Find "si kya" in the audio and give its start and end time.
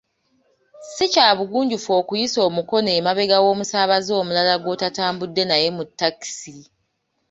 0.93-1.27